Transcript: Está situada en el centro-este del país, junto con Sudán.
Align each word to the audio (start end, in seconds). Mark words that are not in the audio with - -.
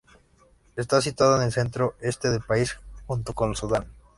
Está 0.77 0.99
situada 0.99 1.37
en 1.37 1.43
el 1.43 1.51
centro-este 1.53 2.31
del 2.31 2.41
país, 2.41 2.79
junto 3.05 3.33
con 3.35 3.55
Sudán. 3.55 3.85